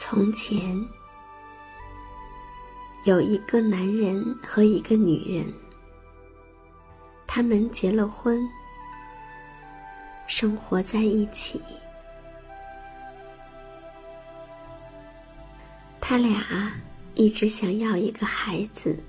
[0.00, 0.80] 从前，
[3.02, 5.52] 有一个男人和一个女人，
[7.26, 8.40] 他们结了婚，
[10.28, 11.60] 生活在一起。
[16.00, 16.72] 他俩
[17.14, 19.02] 一直想要一个孩子，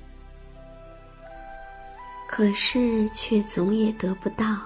[2.28, 4.58] 可是却总也得不到。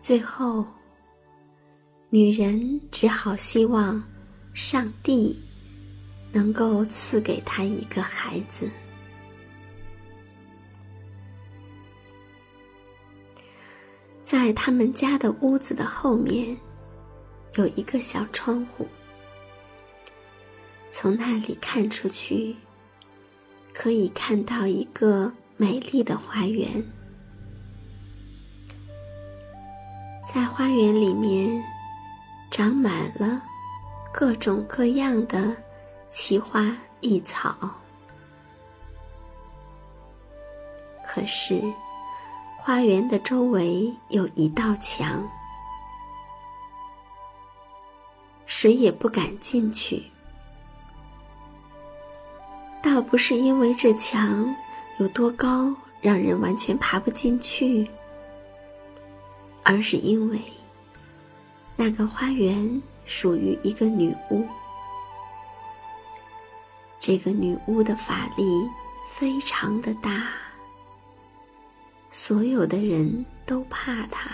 [0.00, 0.64] 最后。
[2.12, 4.02] 女人只好希望
[4.52, 5.40] 上帝
[6.32, 8.68] 能够赐给她一个孩子。
[14.24, 16.56] 在他们家的屋子的后面
[17.54, 18.88] 有一个小窗户，
[20.90, 22.56] 从那里看出去，
[23.72, 26.84] 可以看到一个美丽的花园。
[30.26, 31.62] 在花园里面。
[32.60, 33.40] 长满了
[34.12, 35.56] 各种各样的
[36.10, 37.56] 奇花异草，
[41.08, 41.58] 可是
[42.58, 45.26] 花园的周围有一道墙，
[48.44, 50.02] 谁也不敢进去。
[52.82, 54.54] 倒不是因为这墙
[54.98, 57.88] 有多高，让人完全爬不进去，
[59.62, 60.38] 而是因为。
[61.82, 64.46] 那个花园属于一个女巫，
[66.98, 68.68] 这个女巫的法力
[69.10, 70.28] 非常的大，
[72.10, 74.30] 所有的人都怕她。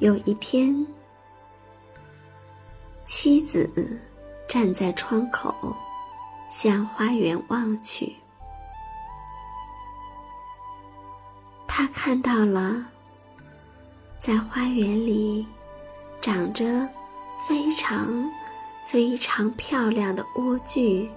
[0.00, 0.84] 有一天，
[3.04, 3.96] 妻子
[4.48, 5.54] 站在窗口。
[6.52, 8.14] 向花园望去，
[11.66, 12.84] 他看到了，
[14.18, 15.46] 在花园里
[16.20, 16.86] 长着
[17.48, 18.30] 非常
[18.86, 21.08] 非常漂亮的莴苣。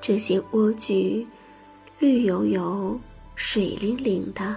[0.00, 1.24] 这些莴苣
[2.00, 2.98] 绿油油、
[3.36, 4.56] 水灵灵的，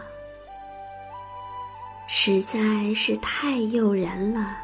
[2.08, 4.58] 实在是太诱人了。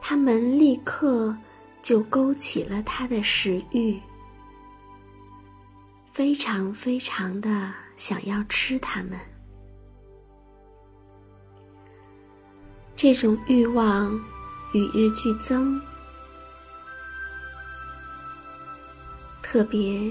[0.00, 1.36] 它们立刻
[1.82, 3.98] 就勾起了他的食欲，
[6.12, 9.18] 非常非常的想要吃它们。
[12.94, 14.12] 这种欲望
[14.72, 15.80] 与日俱增，
[19.40, 20.10] 特别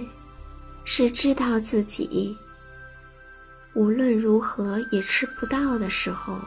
[0.86, 2.36] 是知道自己
[3.74, 6.40] 无论如何也吃不到的时候，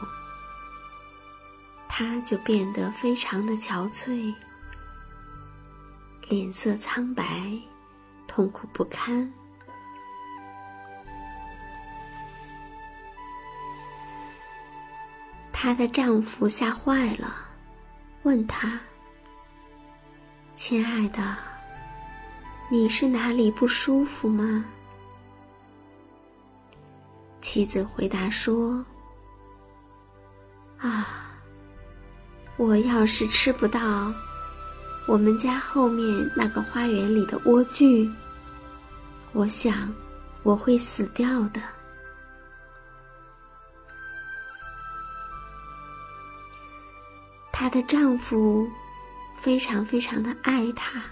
[1.88, 4.34] 他就变得非常的憔悴，
[6.30, 7.58] 脸色苍白，
[8.28, 9.28] 痛苦不堪。
[15.52, 17.34] 她的丈夫吓坏了，
[18.22, 18.78] 问她
[20.54, 21.36] ：“亲爱的，
[22.70, 24.64] 你是哪里不舒服吗？”
[27.42, 28.86] 妻子回答说
[30.78, 31.34] ：“啊，
[32.56, 34.14] 我要是吃不到
[35.10, 38.08] 我们家后面那个花园里的莴苣，
[39.32, 39.92] 我想
[40.44, 41.60] 我会死掉的。”
[47.50, 48.70] 她的丈夫
[49.40, 51.02] 非常非常的爱她，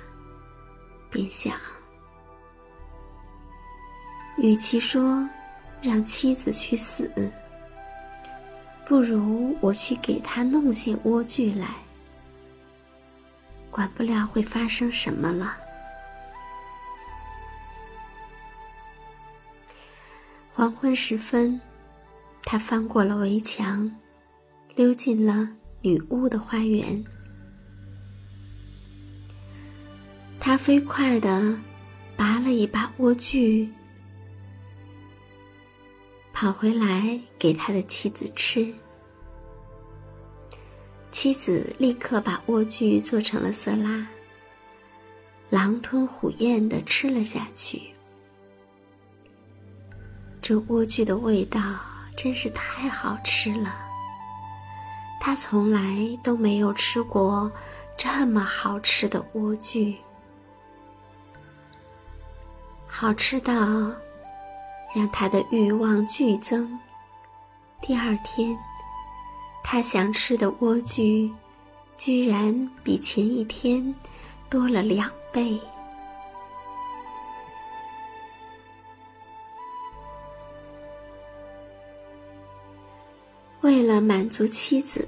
[1.11, 1.53] 便想，
[4.37, 5.29] 与其说
[5.83, 7.11] 让妻子去死，
[8.87, 11.67] 不如我去给她弄些莴苣来，
[13.71, 15.57] 管不了会发生什么了。
[20.53, 21.61] 黄昏时分，
[22.43, 23.91] 他翻过了围墙，
[24.75, 25.49] 溜进了。
[25.81, 27.05] 女巫的花园，
[30.41, 31.57] 他飞快地
[32.17, 33.71] 拔了一把莴苣，
[36.33, 38.75] 跑回来给他的妻子吃。
[41.21, 44.07] 妻子立刻把莴苣做成了色拉，
[45.51, 47.93] 狼吞虎咽的吃了下去。
[50.41, 51.61] 这莴苣的味道
[52.17, 53.75] 真是太好吃了。
[55.21, 55.83] 他从来
[56.23, 57.51] 都没有吃过
[57.97, 59.97] 这么好吃的莴苣，
[62.87, 63.53] 好吃到
[64.95, 66.79] 让他的欲望剧增。
[67.83, 68.57] 第二天，
[69.63, 71.31] 他想吃的莴苣
[71.97, 73.95] 居然比前一天
[74.49, 75.61] 多了两倍。
[83.61, 85.07] 为了满足妻子，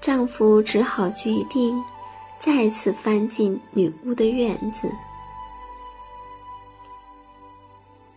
[0.00, 1.82] 丈夫只好决定
[2.38, 4.88] 再次翻进女巫的院子。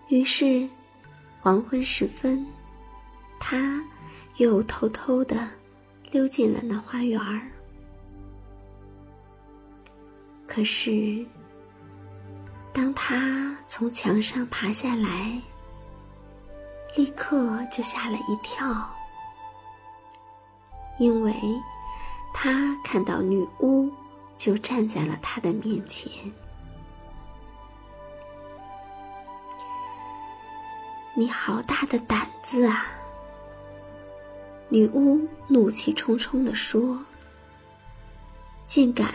[0.10, 0.70] 于是，
[1.42, 2.46] 黄昏时分，
[3.40, 3.82] 他
[4.40, 5.36] 又偷偷的
[6.12, 7.42] 溜进了那花园儿。
[10.48, 11.26] 可是，
[12.72, 15.38] 当他从墙上爬下来，
[16.96, 18.90] 立刻就吓了一跳。
[20.98, 21.34] 因为，
[22.34, 23.92] 他看到女巫
[24.38, 26.10] 就站在了他的面前。
[31.14, 32.86] 你好大的胆子啊！
[34.70, 37.04] 女巫怒气冲冲地说
[38.68, 39.12] ：“竟敢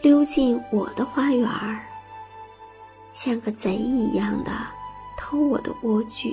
[0.00, 1.84] 溜进我的花园儿，
[3.12, 4.52] 像个贼一样的
[5.16, 6.32] 偷我的莴苣！”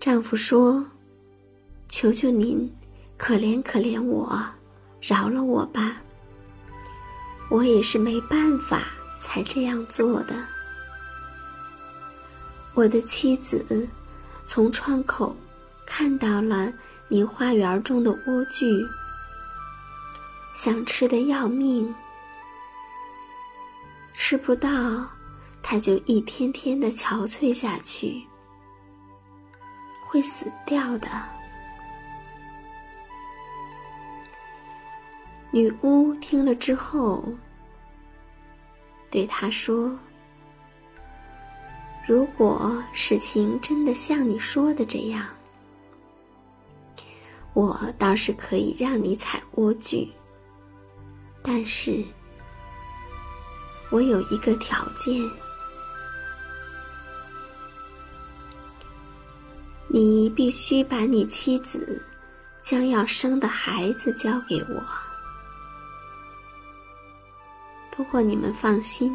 [0.00, 0.84] 丈夫说
[1.88, 2.74] ：“求求您，
[3.16, 4.44] 可怜可怜我，
[5.00, 6.02] 饶了我吧。
[7.48, 8.82] 我也是没办法
[9.20, 10.34] 才这样做的。
[12.78, 13.88] 我的妻子
[14.46, 15.36] 从窗口
[15.84, 16.72] 看到了
[17.08, 18.88] 你花园中的莴苣，
[20.54, 21.92] 想吃的要命，
[24.14, 24.70] 吃不到，
[25.60, 28.24] 她就一天天的憔悴下去。”
[30.08, 31.08] 会死掉的。
[35.50, 37.34] 女巫听了之后，
[39.10, 39.98] 对他说
[42.08, 45.26] ：“如果事情真的像你说的这样，
[47.52, 50.08] 我倒是可以让你采莴苣，
[51.42, 52.02] 但是
[53.90, 55.22] 我有一个条件。”
[59.90, 62.02] 你必须把你妻子
[62.62, 64.82] 将要生的孩子交给我。
[67.90, 69.12] 不过你们放心，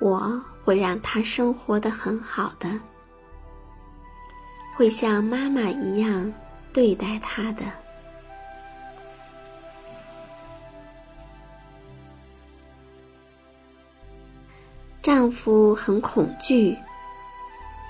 [0.00, 2.68] 我会让他生活的很好的，
[4.74, 6.32] 会像妈妈一样
[6.72, 7.62] 对待他的。
[15.00, 16.76] 丈夫很恐惧，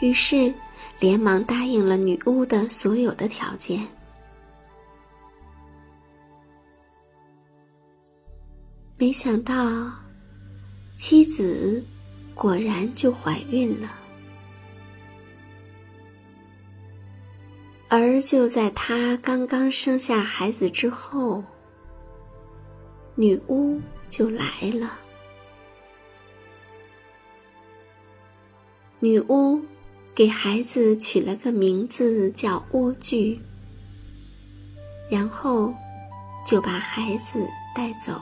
[0.03, 0.55] 于是
[1.01, 3.89] 连忙答应了女巫的所有的条件。
[8.99, 9.91] 没想到，
[10.95, 11.83] 妻子
[12.37, 13.91] 果然就怀孕了，
[17.89, 21.43] 而就在她刚刚生下孩子之后，
[23.15, 24.99] 女巫就来了。
[29.01, 29.59] 女巫
[30.15, 33.39] 给孩子取了个名字叫莴苣，
[35.11, 35.73] 然后
[36.47, 38.21] 就把孩子带走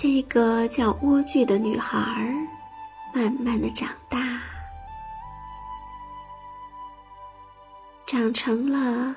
[0.00, 2.32] 这个叫莴苣的女孩儿，
[3.12, 4.40] 慢慢的长大，
[8.06, 9.16] 长成了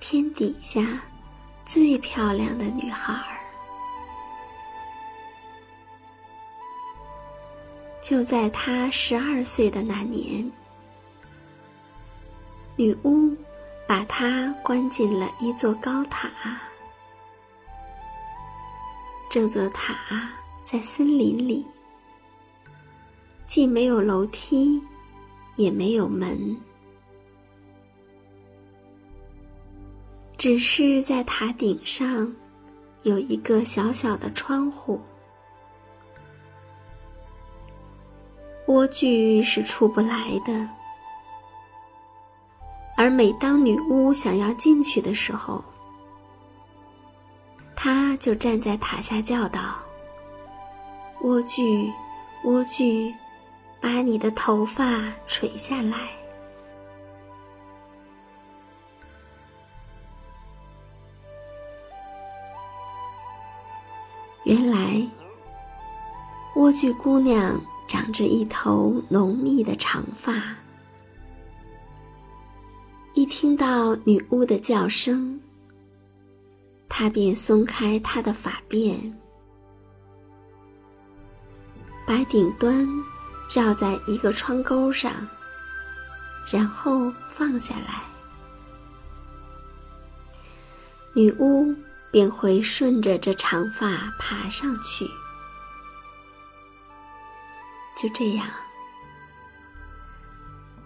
[0.00, 0.84] 天底下。
[1.64, 3.38] 最漂亮的女孩儿，
[8.00, 10.48] 就在她十二岁的那年，
[12.76, 13.36] 女巫
[13.86, 16.28] 把她关进了一座高塔。
[19.28, 20.30] 这座塔
[20.64, 21.66] 在森林里，
[23.46, 24.80] 既没有楼梯，
[25.56, 26.56] 也没有门。
[30.38, 32.30] 只是在塔顶上
[33.02, 35.00] 有一个小小的窗户，
[38.66, 40.68] 莴苣是出不来的。
[42.96, 45.62] 而每当女巫想要进去的时候，
[47.76, 49.76] 她就站在塔下叫道
[51.22, 51.92] ：“莴苣，
[52.42, 53.14] 莴苣，
[53.80, 56.08] 把你的头发垂下来。”
[64.44, 65.06] 原来，
[66.54, 70.54] 莴苣姑娘长着一头浓密的长发，
[73.12, 75.40] 一听到女巫的叫声，
[76.98, 79.12] 她便松开她的发辫，
[82.06, 82.88] 把顶端
[83.54, 85.12] 绕在一个窗钩上，
[86.50, 88.00] 然后放下来。
[91.14, 91.74] 女巫。
[92.12, 95.06] 便会顺着这长发爬上去。
[97.94, 98.46] 就这样，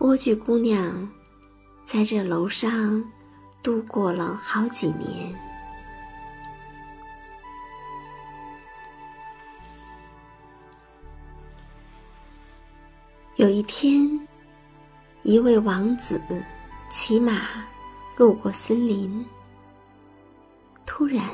[0.01, 1.09] 莴苣姑娘
[1.85, 3.05] 在这楼上
[3.63, 5.50] 度过了好几年。
[13.41, 14.07] 有一天，
[15.23, 16.21] 一位王子
[16.93, 17.49] 骑马
[18.15, 19.25] 路过森林。
[20.85, 21.27] 突然，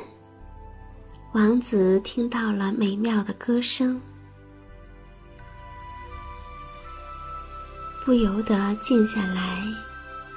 [1.33, 4.01] 王子听到了美妙的歌声，
[8.05, 9.61] 不由得静下来，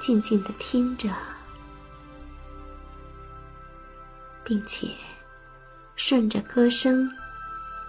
[0.02, 1.08] 静静的听着，
[4.42, 4.88] 并且
[5.94, 7.08] 顺着歌声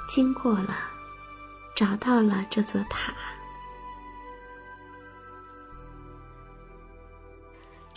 [0.08, 0.76] 经过了，
[1.76, 3.12] 找到了这座塔。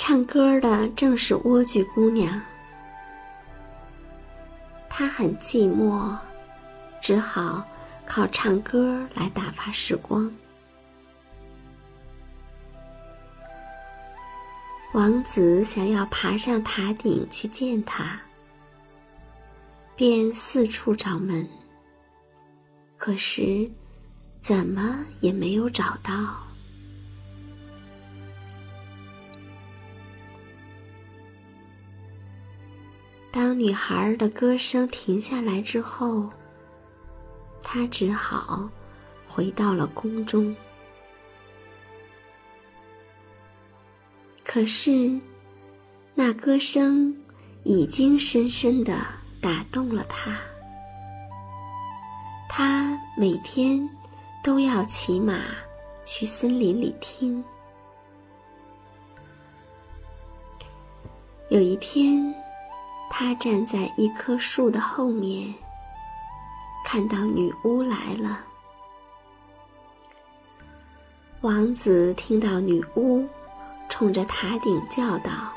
[0.06, 2.38] 唱歌的正是莴苣姑娘。
[4.87, 6.14] 他很寂寞，
[7.00, 7.66] 只好
[8.04, 10.30] 靠唱歌来打发时光。
[14.92, 18.20] 王子想要爬上塔顶去见他，
[19.96, 21.49] 便四处找门，
[22.99, 23.66] 可是
[24.38, 26.43] 怎么也没有找到。
[33.35, 36.31] 当女孩的歌声停下来之后，
[37.64, 38.71] 她只好
[39.26, 40.55] 回到了宫中。
[44.45, 45.19] 可是，
[46.14, 47.12] 那歌声
[47.64, 49.05] 已经深深的
[49.41, 50.38] 打动了她。
[52.49, 53.91] 她每天
[54.45, 55.41] 都要骑马
[56.05, 57.43] 去森林里听。
[61.49, 62.33] 有一天。
[63.08, 65.54] 他站在一棵树的后面，
[66.84, 68.40] 看到女巫来了。
[71.42, 73.25] 王子听到女巫
[73.88, 75.52] 冲着塔顶叫道：“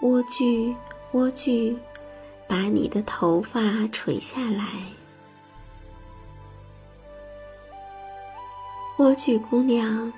[0.00, 0.74] 莴苣，
[1.12, 1.76] 莴苣，
[2.48, 4.64] 把你的头发垂下来。”
[8.96, 10.12] 莴苣姑娘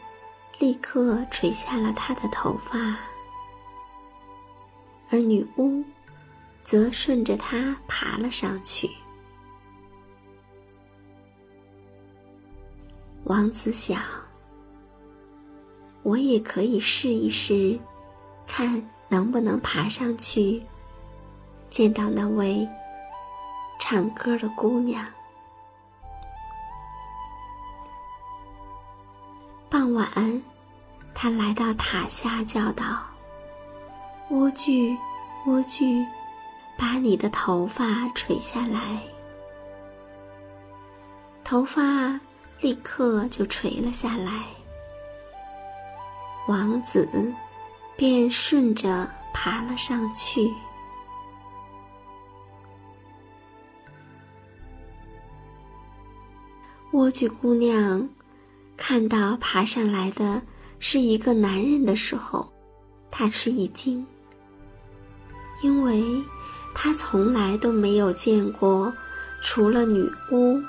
[0.59, 2.97] 立刻垂下了她的头发，
[5.11, 5.85] 而女巫
[6.63, 8.91] 则顺着它爬了上去。
[13.25, 14.01] 王子想，
[16.03, 17.79] 我也可以试一试，
[18.47, 20.63] 看能不能爬上去，
[21.69, 22.69] 见到那位
[23.81, 25.05] 唱歌的姑娘。
[29.69, 30.43] 傍晚，
[31.13, 33.03] 他来到塔下，叫道
[34.29, 34.97] ：“莴苣，
[35.47, 36.05] 莴苣，
[36.77, 39.01] 把你的头发垂下来。”
[41.45, 42.21] 头发
[42.61, 44.45] 立刻就垂了下来。
[46.49, 47.33] 王子
[47.97, 50.53] 便顺着爬了上去。
[56.93, 58.09] 莴苣姑娘。
[58.79, 60.43] 看到爬上来的
[60.79, 62.47] 是一个男人的时候，
[63.09, 64.07] 大吃一惊，
[65.63, 66.23] 因为
[66.75, 68.93] 他从来都没有见过
[69.41, 70.63] 除了女巫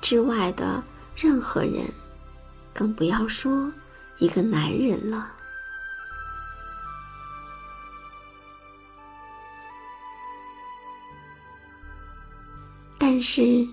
[0.00, 0.82] 之外的
[1.16, 1.84] 任何人，
[2.72, 3.72] 更不要说
[4.18, 5.32] 一个男人了。
[12.98, 13.66] 但是，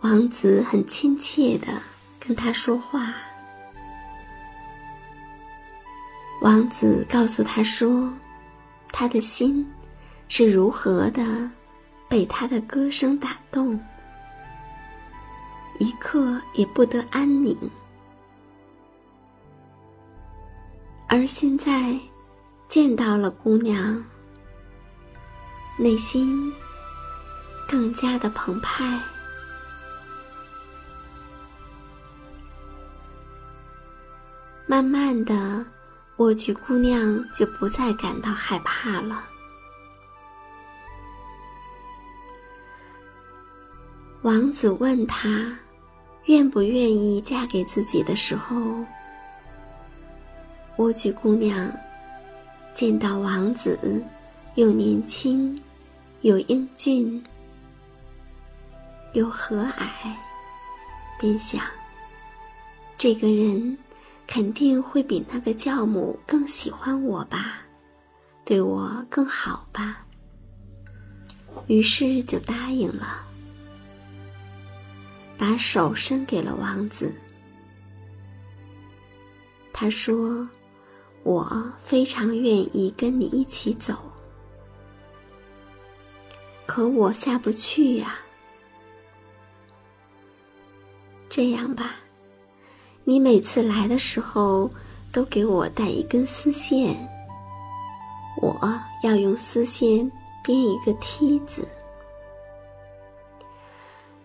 [0.00, 1.66] 王子很亲切的。
[2.22, 3.14] 跟他说话，
[6.42, 8.12] 王子告诉他说，
[8.92, 9.66] 他的心
[10.28, 11.50] 是如何的
[12.08, 13.78] 被他的歌声打动，
[15.78, 17.56] 一刻也不得安宁，
[21.08, 21.98] 而现在
[22.68, 24.04] 见到了姑娘，
[25.78, 26.52] 内心
[27.68, 29.00] 更加的澎湃。
[34.66, 35.64] 慢慢的，
[36.20, 39.24] 莴苣姑娘就不再感到害怕了。
[44.20, 45.58] 王子问她，
[46.26, 48.84] 愿不愿意嫁给自己的时候，
[50.76, 51.72] 莴苣姑娘
[52.74, 54.04] 见到王子
[54.56, 55.58] 又年轻，
[56.20, 57.24] 又英俊，
[59.14, 60.14] 又和蔼，
[61.18, 61.64] 便想，
[62.98, 63.78] 这个人。
[64.32, 67.62] 肯定会比那个教母更喜欢我吧，
[68.44, 70.06] 对我更好吧。
[71.66, 73.26] 于是就答应了，
[75.36, 77.12] 把手伸给了王子。
[79.72, 80.48] 他说
[81.24, 83.96] ：“我非常愿意跟你一起走，
[86.66, 88.20] 可我下不去呀。
[91.28, 91.96] 这样吧。”
[93.04, 94.70] 你每次来的时候，
[95.10, 96.94] 都给我带一根丝线。
[98.40, 98.56] 我
[99.02, 100.10] 要用丝线
[100.44, 101.68] 编一个梯子。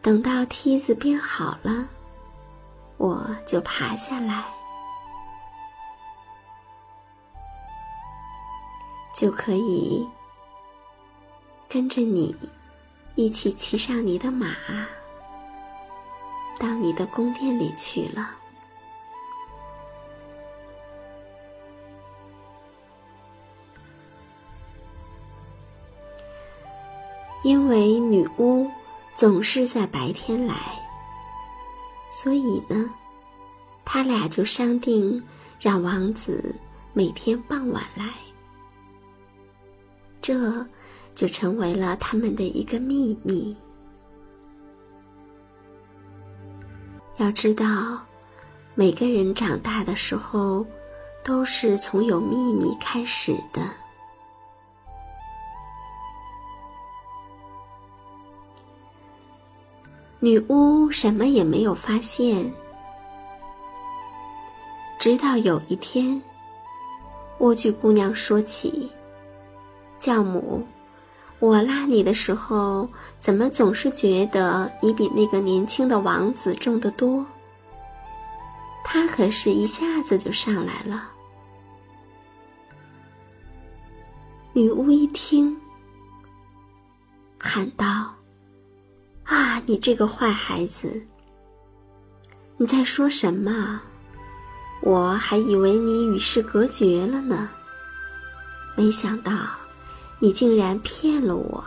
[0.02, 1.88] 等到梯子编好了，
[2.98, 4.46] 我就爬下来，
[9.16, 10.08] 就可以
[11.68, 12.36] 跟着你
[13.16, 14.56] 一起骑上你的马，
[16.60, 18.30] 到你的宫殿里去了。
[27.46, 28.68] 因为女巫
[29.14, 30.56] 总是在白天来，
[32.12, 32.90] 所以呢，
[33.86, 35.24] 他俩就商定
[35.60, 36.56] 让王子
[36.92, 38.10] 每天傍晚来。
[40.24, 40.66] 这
[41.14, 43.56] 就成为了他们的一个秘密。
[47.18, 48.04] 要知道，
[48.74, 50.66] 每个人长大的时候，
[51.24, 53.62] 都是从有秘密开始的。
[60.26, 62.52] 女巫什么也没有发现，
[64.98, 66.20] 直到有一天，
[67.38, 68.92] 莴苣姑娘说起
[70.02, 70.66] ：“教母，
[71.38, 77.24] 我拉你的时候，怎么总是觉得你比那个年轻的王子重得多？
[78.84, 81.08] 他可是一下子就上来了。”
[84.54, 85.56] 女巫一听，
[87.38, 88.15] 喊道。
[89.26, 89.62] 啊！
[89.66, 91.04] 你这个坏孩子！
[92.58, 93.82] 你在说什么？
[94.82, 97.50] 我还以为你与世隔绝了呢。
[98.76, 99.34] 没想到，
[100.20, 101.64] 你竟然骗了我！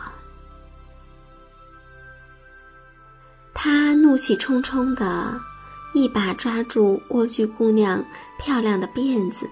[3.53, 5.41] 他怒气冲冲的，
[5.93, 8.01] 一把抓住莴苣姑娘
[8.39, 9.49] 漂亮的辫子，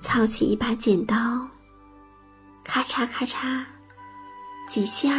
[0.00, 1.46] 操起一把剪刀，
[2.64, 3.62] 咔嚓咔嚓
[4.66, 5.12] 几下。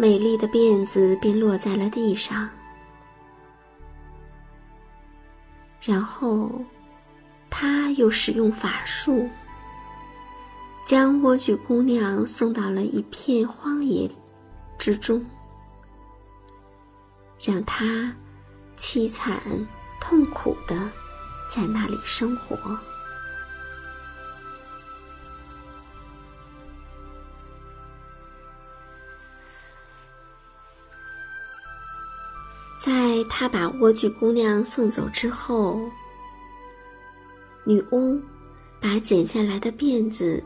[0.00, 2.48] 美丽的辫子便落在了地上，
[5.82, 6.64] 然后
[7.50, 9.28] 他又使用法术，
[10.86, 14.10] 将莴苣姑娘送到了一片荒野
[14.78, 15.22] 之中，
[17.38, 18.10] 让她
[18.78, 19.38] 凄惨
[20.00, 20.74] 痛苦的
[21.54, 22.56] 在那里生活。
[33.32, 35.80] 他把莴苣姑娘送走之后，
[37.64, 38.20] 女巫
[38.80, 40.44] 把剪下来的辫子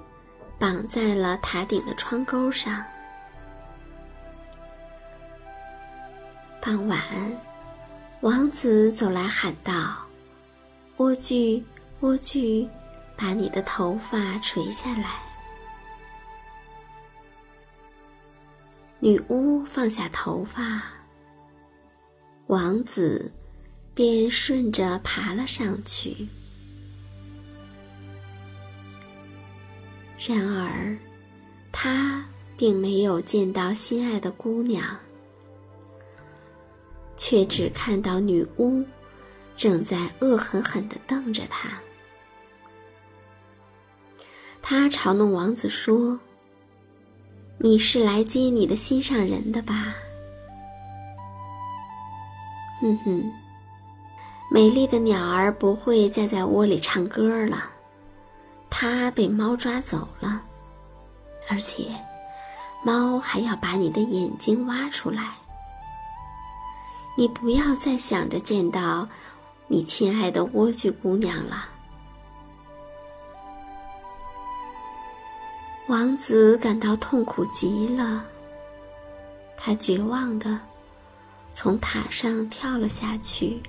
[0.59, 2.85] 绑在了塔顶的窗钩上。
[6.61, 7.01] 傍晚，
[8.21, 9.97] 王子走来喊道
[10.97, 11.61] ：“莴苣，
[12.01, 12.69] 莴苣，
[13.17, 15.21] 把你的头发垂下来。”
[19.01, 20.94] 女巫放下头发。
[22.47, 23.33] 王子
[23.95, 26.29] 便顺着爬了上去。
[30.29, 30.97] 然而，
[31.73, 32.25] 他
[32.57, 34.97] 并没有见到心爱的姑娘，
[37.17, 38.83] 却只看到女巫
[39.57, 41.69] 正在恶狠狠地瞪着他。
[44.63, 46.19] 他嘲弄王子说
[47.59, 49.95] ：“你是来接你的心上人的吧？”
[52.81, 53.33] 哼哼，
[54.51, 57.65] 美丽的鸟儿不会再在窝里唱歌了，
[58.69, 60.43] 它被猫抓走了，
[61.49, 61.85] 而且，
[62.85, 65.35] 猫还要把你的眼睛挖出来。
[67.17, 69.09] 你不要再想着见到
[69.69, 71.69] 你亲爱的莴苣姑娘了。
[75.87, 78.25] 王子感到痛苦极了，
[79.57, 80.59] 他绝望的。
[81.55, 83.63] 从塔上跳了下去，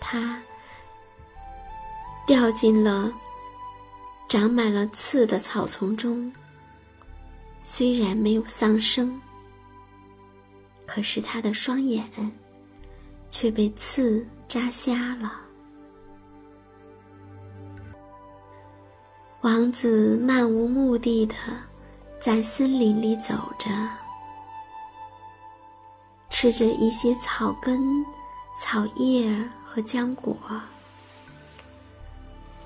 [0.00, 0.42] 他
[2.26, 3.12] 掉进了
[4.28, 6.32] 长满了刺的草丛中。
[7.60, 9.20] 虽然没有丧生，
[10.86, 12.04] 可是他的双眼
[13.28, 15.32] 却被刺扎瞎了。
[19.42, 21.34] 王子漫无目的的
[22.18, 23.68] 在森林里走着。
[26.38, 28.04] 吃着一些草根、
[28.60, 30.36] 草叶和浆果，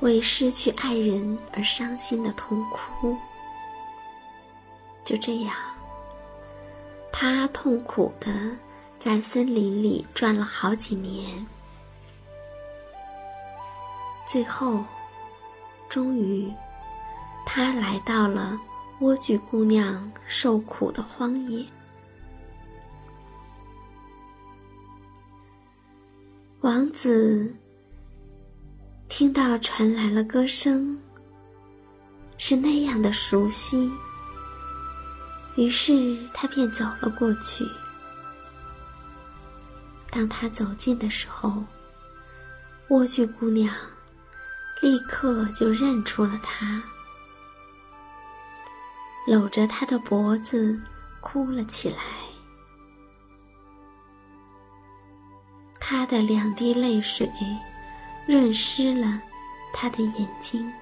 [0.01, 3.17] 为失去爱人而伤心的痛哭。
[5.05, 5.55] 就这样，
[7.13, 8.29] 他痛苦的
[8.99, 11.47] 在森林里转了好几年，
[14.27, 14.83] 最后，
[15.89, 16.53] 终于，
[17.47, 18.59] 他来到了
[18.99, 21.65] 莴苣姑娘受苦的荒野。
[26.63, 27.51] 王子
[29.09, 30.99] 听到传来了歌声，
[32.37, 33.91] 是那样的熟悉。
[35.57, 37.65] 于是他便走了过去。
[40.11, 41.65] 当他走近的时候，
[42.91, 43.75] 莴苣姑娘
[44.83, 46.83] 立刻就认出了他，
[49.27, 50.79] 搂着他的脖子
[51.23, 51.97] 哭了起来。
[55.93, 57.29] 他的两滴泪水
[58.25, 59.21] 润湿了
[59.73, 60.73] 他的眼睛，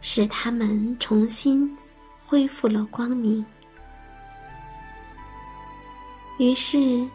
[0.00, 1.76] 使他们重新
[2.24, 3.44] 恢复了光明。
[6.38, 7.06] 于是，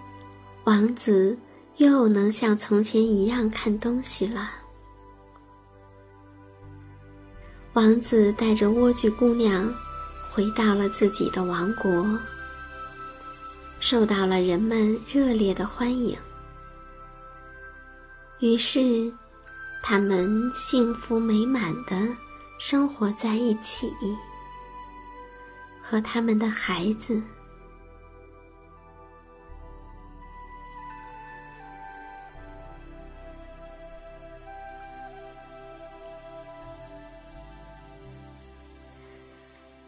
[0.65, 1.35] 王子
[1.77, 4.51] 又能像从前一样看东西了。
[7.73, 9.67] 王子带着莴苣姑娘
[10.31, 12.05] 回到了自己的王国。
[13.83, 16.17] 受到了人们热烈的欢迎，
[18.39, 19.11] 于是
[19.83, 22.07] 他们幸福美满的
[22.57, 23.93] 生活在一起，
[25.81, 27.21] 和他们的孩子。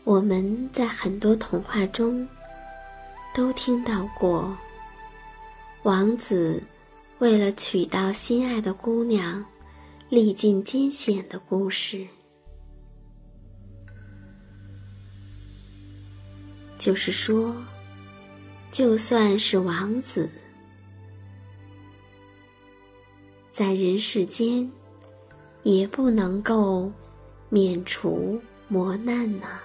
[0.03, 2.27] 我们在很多童话中
[3.35, 4.57] 都听到过，
[5.83, 6.63] 王子
[7.19, 9.43] 为了娶到心爱的姑娘，
[10.07, 12.07] 历尽艰险的故事。
[16.77, 17.53] 就是说，
[18.71, 20.29] 就算是王子，
[23.51, 24.71] 在人世间，
[25.63, 26.89] 也不能够
[27.49, 29.64] 免除磨难呢。